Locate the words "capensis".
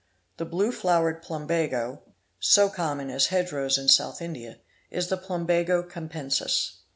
5.83-6.77